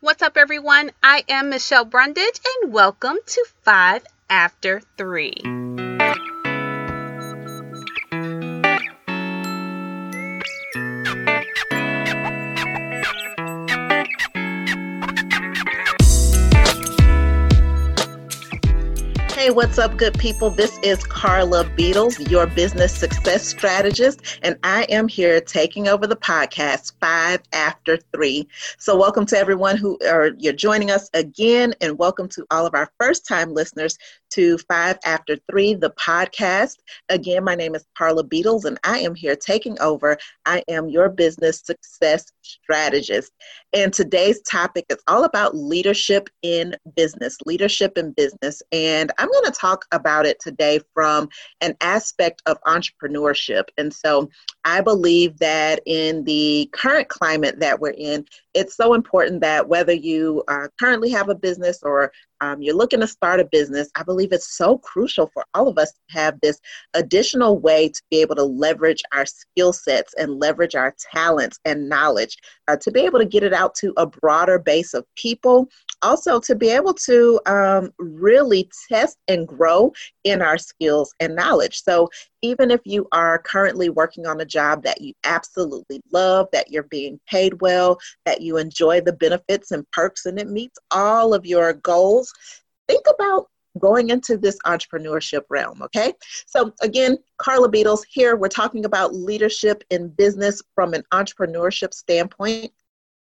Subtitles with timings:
[0.00, 0.92] What's up, everyone?
[1.02, 5.67] I am Michelle Brundage, and welcome to 5 After 3.
[19.48, 20.50] Hey, what's up, good people?
[20.50, 26.16] This is Carla Beatles, your business success strategist, and I am here taking over the
[26.16, 28.46] podcast five after three.
[28.76, 32.74] So, welcome to everyone who are you're joining us again, and welcome to all of
[32.74, 33.96] our first time listeners
[34.30, 36.76] to Five After Three, the podcast.
[37.08, 40.16] Again, my name is Carla Beatles, and I am here taking over.
[40.46, 43.32] I am your business success strategist.
[43.72, 48.62] And today's topic is all about leadership in business, leadership in business.
[48.72, 51.28] And I'm going to talk about it today from
[51.60, 53.64] an aspect of entrepreneurship.
[53.76, 54.30] And so
[54.64, 59.92] I believe that in the current climate that we're in, it's so important that whether
[59.92, 64.02] you uh, currently have a business or um, you're looking to start a business, I
[64.02, 66.60] believe it's so crucial for all of us to have this
[66.94, 71.88] additional way to be able to leverage our skill sets and leverage our talents and
[71.88, 72.36] knowledge
[72.68, 75.68] uh, to be able to get it out to a broader base of people.
[76.02, 81.82] Also, to be able to um, really test and grow in our skills and knowledge.
[81.82, 82.08] So,
[82.40, 86.84] even if you are currently working on a job that you absolutely love, that you're
[86.84, 91.44] being paid well, that you enjoy the benefits and perks, and it meets all of
[91.44, 92.27] your goals,
[92.88, 93.48] think about
[93.78, 96.12] going into this entrepreneurship realm, okay?
[96.46, 98.36] So, again, Carla Beatles here.
[98.36, 102.72] We're talking about leadership in business from an entrepreneurship standpoint.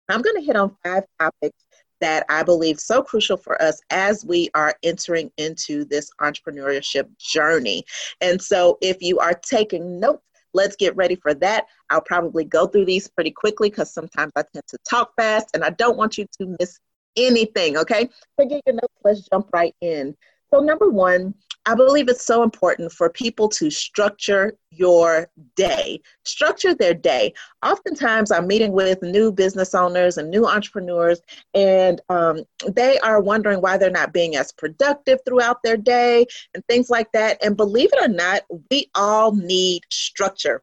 [0.09, 1.65] I'm going to hit on five topics
[2.01, 7.85] that I believe so crucial for us as we are entering into this entrepreneurship journey.
[8.21, 11.67] And so, if you are taking notes, let's get ready for that.
[11.91, 15.63] I'll probably go through these pretty quickly because sometimes I tend to talk fast and
[15.63, 16.79] I don't want you to miss
[17.17, 18.09] anything, okay?
[18.39, 20.17] So, get your notes, let's jump right in.
[20.53, 21.35] So, number one,
[21.67, 27.35] I believe it's so important for people to structure your day, structure their day.
[27.63, 31.21] Oftentimes, I'm meeting with new business owners and new entrepreneurs,
[31.55, 36.65] and um, they are wondering why they're not being as productive throughout their day and
[36.67, 37.39] things like that.
[37.45, 40.63] And believe it or not, we all need structure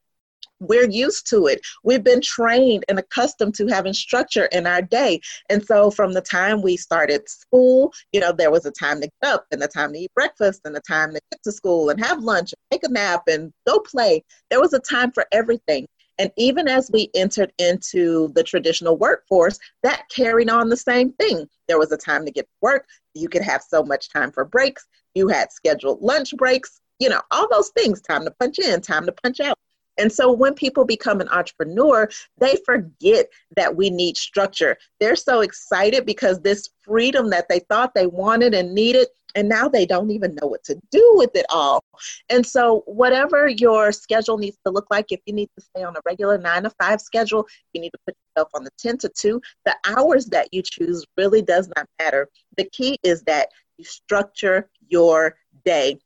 [0.60, 1.62] we're used to it.
[1.84, 5.22] We've been trained and accustomed to having structure in our day.
[5.50, 9.10] And so from the time we started school, you know, there was a time to
[9.22, 11.90] get up and a time to eat breakfast and a time to get to school
[11.90, 14.24] and have lunch and take a nap and go play.
[14.50, 15.88] There was a time for everything.
[16.20, 21.48] And even as we entered into the traditional workforce, that carried on the same thing.
[21.68, 22.88] There was a time to get to work.
[23.14, 24.88] You could have so much time for breaks.
[25.14, 29.06] You had scheduled lunch breaks, you know, all those things time to punch in, time
[29.06, 29.58] to punch out.
[29.98, 34.78] And so when people become an entrepreneur, they forget that we need structure.
[35.00, 39.68] They're so excited because this freedom that they thought they wanted and needed, and now
[39.68, 41.84] they don't even know what to do with it all.
[42.30, 45.96] And so, whatever your schedule needs to look like, if you need to stay on
[45.96, 49.10] a regular nine to five schedule, you need to put yourself on the 10 to
[49.10, 49.42] 2.
[49.66, 52.30] The hours that you choose really does not matter.
[52.56, 56.00] The key is that you structure your day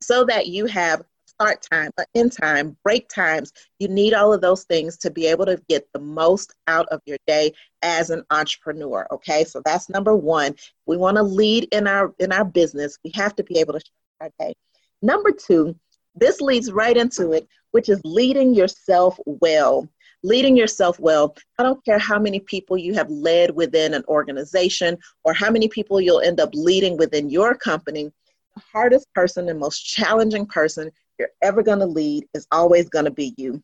[0.00, 1.02] so that you have
[1.40, 3.52] start time, uh, end time, break times.
[3.78, 7.00] You need all of those things to be able to get the most out of
[7.06, 7.52] your day
[7.82, 9.06] as an entrepreneur.
[9.10, 10.54] Okay, so that's number one.
[10.84, 12.98] We want to lead in our in our business.
[13.04, 13.80] We have to be able to
[14.20, 14.52] our day.
[15.00, 15.74] Number two,
[16.14, 19.88] this leads right into it, which is leading yourself well
[20.22, 21.34] leading yourself well.
[21.58, 25.66] I don't care how many people you have led within an organization or how many
[25.66, 28.12] people you'll end up leading within your company.
[28.54, 30.90] The hardest person and most challenging person
[31.20, 33.62] you're ever going to lead is always going to be you.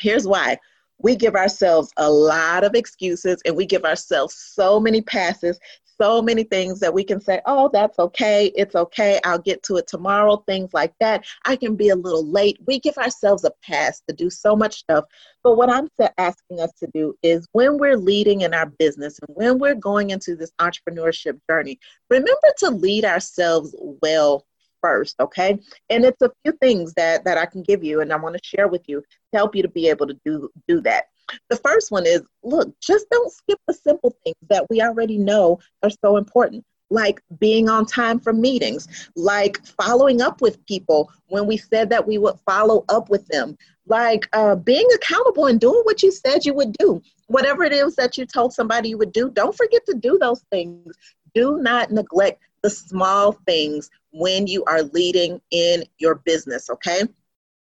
[0.00, 0.58] Here's why
[0.98, 5.58] we give ourselves a lot of excuses and we give ourselves so many passes,
[6.00, 9.76] so many things that we can say, oh, that's okay, it's okay, I'll get to
[9.76, 11.24] it tomorrow, things like that.
[11.44, 12.58] I can be a little late.
[12.66, 15.04] We give ourselves a pass to do so much stuff.
[15.44, 15.88] But what I'm
[16.18, 20.10] asking us to do is when we're leading in our business and when we're going
[20.10, 21.78] into this entrepreneurship journey,
[22.10, 24.44] remember to lead ourselves well
[24.82, 25.58] first okay
[25.88, 28.40] and it's a few things that that i can give you and i want to
[28.44, 31.04] share with you to help you to be able to do do that
[31.48, 35.58] the first one is look just don't skip the simple things that we already know
[35.82, 41.46] are so important like being on time for meetings, like following up with people when
[41.46, 43.56] we said that we would follow up with them,
[43.86, 47.02] like uh, being accountable and doing what you said you would do.
[47.26, 50.44] Whatever it is that you told somebody you would do, don't forget to do those
[50.50, 50.94] things.
[51.34, 57.02] Do not neglect the small things when you are leading in your business, okay?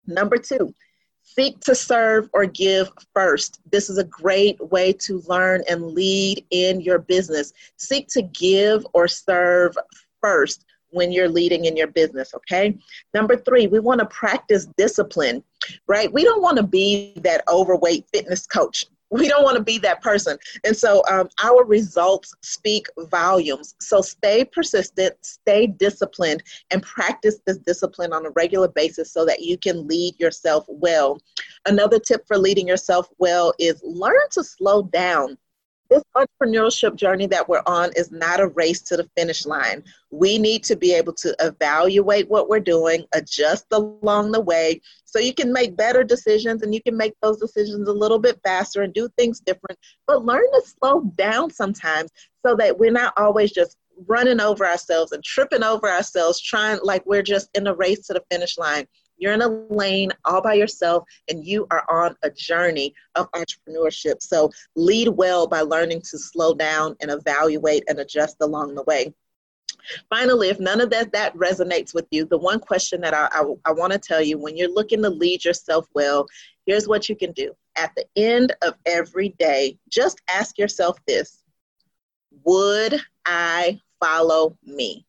[0.06, 0.74] Number two,
[1.22, 3.60] Seek to serve or give first.
[3.70, 7.52] This is a great way to learn and lead in your business.
[7.76, 9.76] Seek to give or serve
[10.20, 12.76] first when you're leading in your business, okay?
[13.14, 15.44] Number three, we want to practice discipline,
[15.86, 16.12] right?
[16.12, 20.00] We don't want to be that overweight fitness coach we don't want to be that
[20.02, 20.38] person.
[20.64, 23.74] And so um, our results speak volumes.
[23.80, 29.40] So stay persistent, stay disciplined, and practice this discipline on a regular basis so that
[29.40, 31.20] you can lead yourself well.
[31.66, 35.36] Another tip for leading yourself well is learn to slow down
[35.90, 39.82] this entrepreneurship journey that we're on is not a race to the finish line.
[40.10, 45.18] We need to be able to evaluate what we're doing, adjust along the way, so
[45.18, 48.82] you can make better decisions and you can make those decisions a little bit faster
[48.82, 49.78] and do things different.
[50.06, 52.10] But learn to slow down sometimes
[52.46, 53.76] so that we're not always just
[54.06, 58.14] running over ourselves and tripping over ourselves, trying like we're just in a race to
[58.14, 58.86] the finish line.
[59.20, 64.22] You're in a lane all by yourself and you are on a journey of entrepreneurship.
[64.22, 69.14] So lead well by learning to slow down and evaluate and adjust along the way.
[70.08, 73.44] Finally, if none of that, that resonates with you, the one question that I, I,
[73.66, 76.26] I want to tell you when you're looking to lead yourself well,
[76.66, 77.52] here's what you can do.
[77.76, 81.42] At the end of every day, just ask yourself this
[82.44, 85.06] Would I follow me?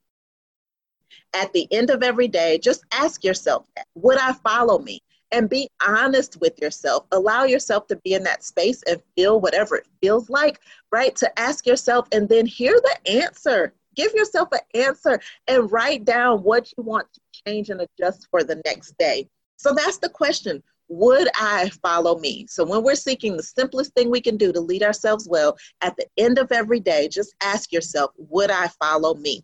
[1.33, 5.01] At the end of every day, just ask yourself Would I follow me?
[5.33, 7.05] And be honest with yourself.
[7.13, 10.59] Allow yourself to be in that space and feel whatever it feels like,
[10.91, 11.15] right?
[11.15, 13.73] To ask yourself and then hear the answer.
[13.95, 18.43] Give yourself an answer and write down what you want to change and adjust for
[18.43, 19.29] the next day.
[19.55, 20.61] So that's the question.
[20.89, 22.45] Would I follow me?
[22.49, 25.95] So, when we're seeking the simplest thing we can do to lead ourselves well, at
[25.95, 29.41] the end of every day, just ask yourself, Would I follow me?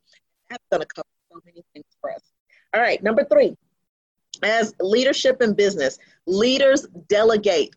[0.50, 1.06] That's going to come
[1.45, 2.22] many things for us.
[2.74, 3.57] All right, number three,
[4.44, 7.75] as leadership in business, leaders delegate.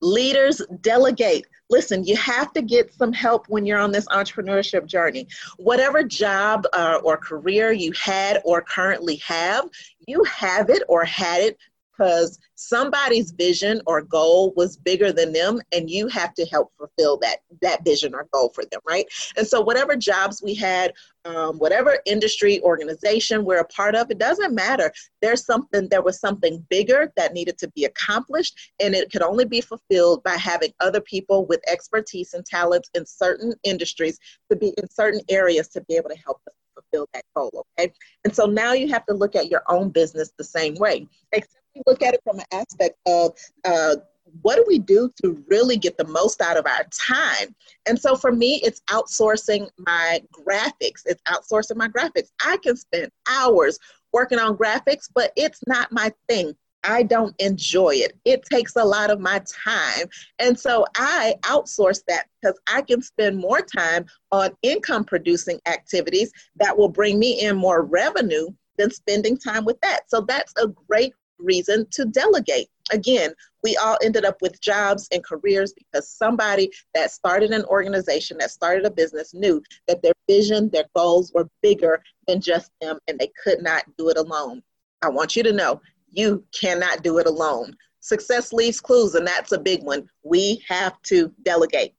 [0.00, 1.46] Leaders delegate.
[1.70, 5.26] Listen, you have to get some help when you're on this entrepreneurship journey.
[5.58, 9.68] Whatever job uh, or career you had or currently have,
[10.06, 11.58] you have it or had it
[11.98, 17.16] because somebody's vision or goal was bigger than them and you have to help fulfill
[17.18, 19.06] that that vision or goal for them right?
[19.36, 20.92] And so whatever jobs we had
[21.24, 24.92] um, whatever industry organization we're a part of it doesn't matter.
[25.20, 29.44] There's something there was something bigger that needed to be accomplished and it could only
[29.44, 34.18] be fulfilled by having other people with expertise and talents in certain industries
[34.50, 37.92] to be in certain areas to be able to help us fulfill that goal okay?
[38.24, 41.06] And so now you have to look at your own business the same way.
[41.32, 43.32] except look at it from an aspect of
[43.64, 43.96] uh,
[44.42, 47.54] what do we do to really get the most out of our time?
[47.86, 51.02] And so for me, it's outsourcing my graphics.
[51.06, 52.28] It's outsourcing my graphics.
[52.44, 53.78] I can spend hours
[54.12, 56.54] working on graphics, but it's not my thing.
[56.84, 58.16] I don't enjoy it.
[58.24, 60.06] It takes a lot of my time.
[60.38, 66.30] And so I outsource that because I can spend more time on income producing activities
[66.56, 68.48] that will bring me in more revenue
[68.78, 70.02] than spending time with that.
[70.08, 72.68] So that's a great reason to delegate.
[72.90, 73.32] Again,
[73.62, 78.50] we all ended up with jobs and careers because somebody that started an organization, that
[78.50, 83.18] started a business, knew that their vision, their goals were bigger than just them and
[83.18, 84.62] they could not do it alone.
[85.02, 85.80] I want you to know
[86.10, 87.76] you cannot do it alone.
[88.00, 90.08] Success leaves clues, and that's a big one.
[90.22, 91.94] We have to delegate.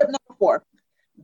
[0.00, 0.64] Tip number four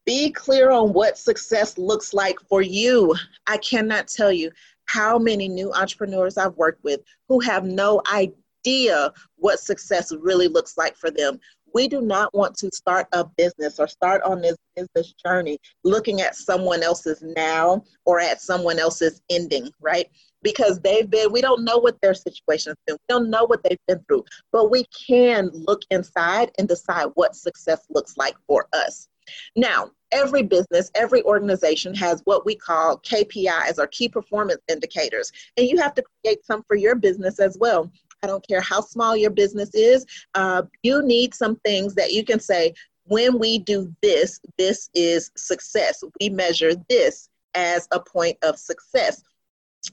[0.04, 3.14] be clear on what success looks like for you.
[3.46, 4.50] I cannot tell you
[4.90, 10.76] how many new entrepreneurs I've worked with who have no idea what success really looks
[10.76, 11.38] like for them.
[11.72, 16.20] We do not want to start a business or start on this business journey looking
[16.20, 20.06] at someone else's now or at someone else's ending, right?
[20.42, 22.96] Because they've been, we don't know what their situation has been.
[22.96, 27.36] We don't know what they've been through, but we can look inside and decide what
[27.36, 29.06] success looks like for us.
[29.56, 35.66] Now, every business, every organization has what we call KPIs or key performance indicators, and
[35.66, 37.90] you have to create some for your business as well.
[38.22, 42.24] I don't care how small your business is, uh, you need some things that you
[42.24, 46.04] can say, when we do this, this is success.
[46.20, 49.22] We measure this as a point of success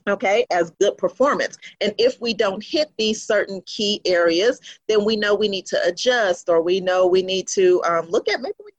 [0.08, 1.56] okay, as good performance.
[1.80, 5.80] And if we don't hit these certain key areas, then we know we need to
[5.84, 8.70] adjust or we know we need to um, look at maybe we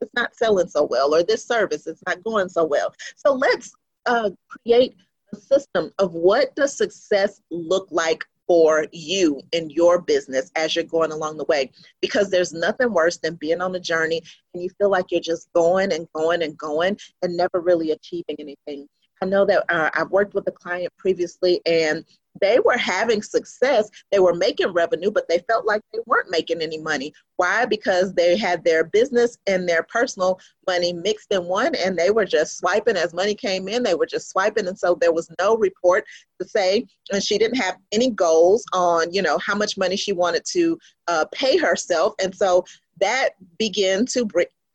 [0.00, 2.94] it's not selling so well, or this service is not going so well.
[3.16, 3.72] So let's
[4.06, 4.94] uh, create
[5.32, 10.84] a system of what does success look like for you in your business as you're
[10.84, 14.20] going along the way because there's nothing worse than being on a journey
[14.52, 18.36] and you feel like you're just going and going and going and never really achieving
[18.40, 18.86] anything
[19.22, 22.04] I know that uh, I've worked with a client previously and
[22.40, 23.88] they were having success.
[24.10, 27.12] They were making revenue, but they felt like they weren't making any money.
[27.36, 27.64] Why?
[27.64, 32.24] Because they had their business and their personal money mixed in one and they were
[32.24, 33.84] just swiping as money came in.
[33.84, 34.66] They were just swiping.
[34.66, 36.04] And so there was no report
[36.40, 40.12] to say, and she didn't have any goals on, you know, how much money she
[40.12, 40.76] wanted to
[41.06, 42.14] uh, pay herself.
[42.20, 42.64] And so
[42.98, 44.24] that began to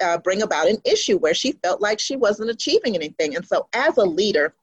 [0.02, 3.36] uh, bring about an issue where she felt like she wasn't achieving anything.
[3.36, 4.54] And so as a leader,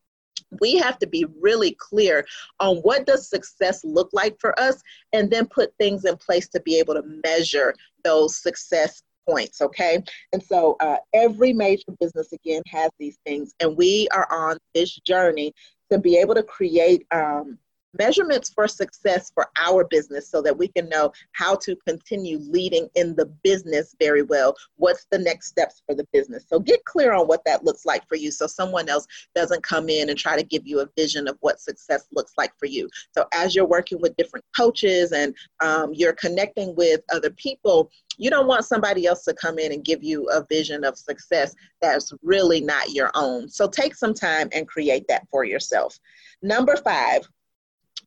[0.61, 2.27] we have to be really clear
[2.61, 6.61] on what does success look like for us and then put things in place to
[6.61, 7.75] be able to measure
[8.05, 10.03] those success points okay
[10.35, 14.95] and so uh, every major business again has these things and we are on this
[14.97, 15.53] journey
[15.91, 17.59] to be able to create um,
[17.99, 22.89] measurements for success for our business so that we can know how to continue leading
[22.95, 24.57] in the business very well.
[24.77, 26.45] What's the next steps for the business?
[26.49, 29.89] So get clear on what that looks like for you so someone else doesn't come
[29.89, 32.89] in and try to give you a vision of what success looks like for you.
[33.13, 38.31] So as you're working with different coaches and um, you're connecting with other people, you
[38.31, 42.13] don't want somebody else to come in and give you a vision of success that's
[42.23, 43.49] really not your own.
[43.49, 45.99] So take some time and create that for yourself.
[46.43, 47.27] Number five,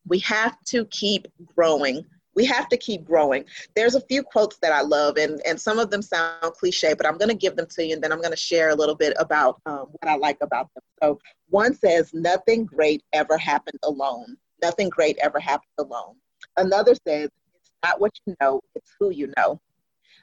[0.07, 2.05] we have to keep growing.
[2.35, 3.45] We have to keep growing.
[3.75, 7.07] There's a few quotes that i love and, and some of them sound cliche but
[7.07, 8.95] i'm going to give them to you and then i'm going to share a little
[8.95, 10.83] bit about um, what i like about them.
[11.01, 14.37] So one says nothing great ever happened alone.
[14.61, 16.15] Nothing great ever happened alone.
[16.57, 19.59] Another says it's not what you know it's who you know.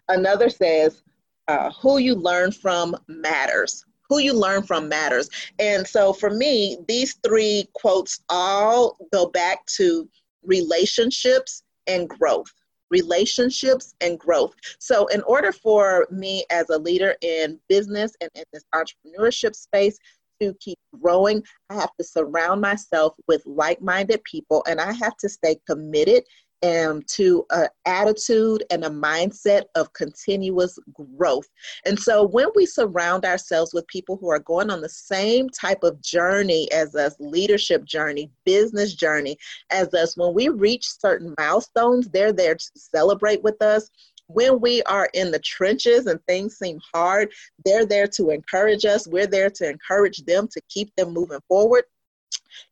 [0.09, 1.03] Another says
[1.49, 5.29] uh, who you learn from matters who you learn from matters.
[5.59, 10.09] And so for me, these three quotes all go back to
[10.43, 12.53] relationships and growth.
[12.91, 14.55] Relationships and growth.
[14.79, 19.99] So, in order for me as a leader in business and in this entrepreneurship space
[20.41, 25.17] to keep growing, I have to surround myself with like minded people and I have
[25.19, 26.25] to stay committed
[27.06, 31.47] to an attitude and a mindset of continuous growth.
[31.85, 35.83] And so when we surround ourselves with people who are going on the same type
[35.83, 39.37] of journey as us, leadership journey, business journey
[39.71, 43.90] as us, when we reach certain milestones, they're there to celebrate with us
[44.28, 47.30] when we are in the trenches and things seem hard,
[47.64, 49.06] they're there to encourage us.
[49.06, 51.85] We're there to encourage them to keep them moving forward.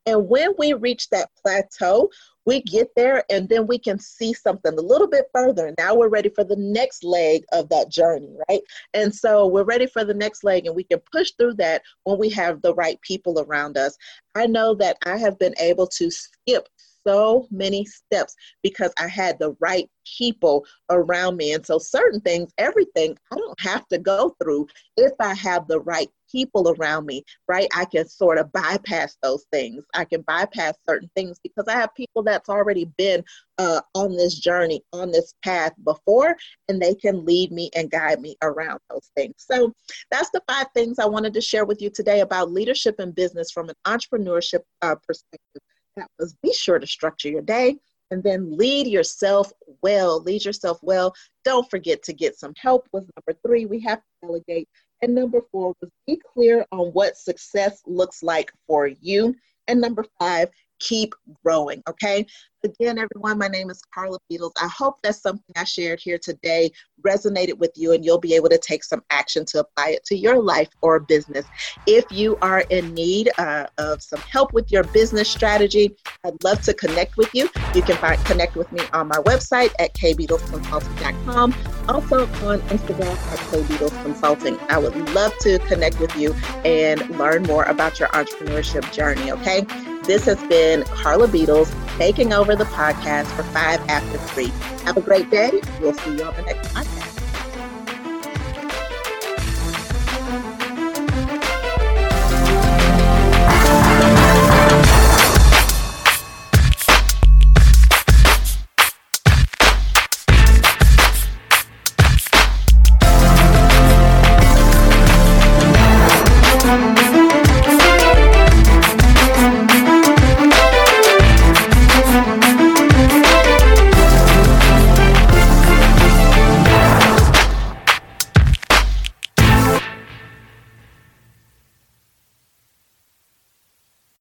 [0.07, 2.09] And when we reach that plateau,
[2.47, 5.75] we get there and then we can see something a little bit further.
[5.79, 8.61] Now we're ready for the next leg of that journey, right?
[8.95, 12.19] And so we're ready for the next leg and we can push through that when
[12.19, 13.97] we have the right people around us.
[14.35, 16.69] I know that I have been able to skip
[17.07, 21.53] so many steps because I had the right people around me.
[21.53, 24.67] And so, certain things, everything, I don't have to go through
[24.97, 27.69] if I have the right people around me, right?
[27.77, 29.85] I can sort of bypass those things.
[29.95, 33.23] I can bypass certain things because I have people that's already been
[33.59, 36.37] uh, on this journey, on this path before,
[36.69, 39.35] and they can lead me and guide me around those things.
[39.39, 39.73] So,
[40.11, 43.51] that's the five things I wanted to share with you today about leadership and business
[43.51, 45.63] from an entrepreneurship uh, perspective.
[45.97, 47.79] That was be sure to structure your day
[48.13, 49.51] and then lead yourself
[49.83, 50.21] well.
[50.21, 51.15] Lead yourself well.
[51.45, 53.65] Don't forget to get some help with number three.
[53.65, 54.69] We have to delegate.
[55.01, 59.35] And number four was be clear on what success looks like for you.
[59.67, 60.51] And number five,
[60.83, 61.83] keep growing.
[61.89, 62.27] Okay.
[62.65, 64.53] Again, everyone, my name is Carla Beatles.
[64.61, 66.71] I hope that something I shared here today
[67.05, 70.17] resonated with you and you'll be able to take some action to apply it to
[70.17, 71.45] your life or business.
[71.89, 76.63] If you are in need uh, of some help with your business strategy, I'd love
[76.63, 77.49] to connect with you.
[77.75, 81.55] You can find, connect with me on my website at kbeatlesconsulting.com,
[81.89, 84.71] also on Instagram at kbeatlesconsulting.
[84.71, 86.33] I would love to connect with you
[86.65, 89.67] and learn more about your entrepreneurship journey, okay?
[90.05, 94.53] This has been Carla Beatles taking over the podcast for Five After Three.
[94.85, 95.61] Have a great day.
[95.81, 97.02] We'll see you on the next podcast.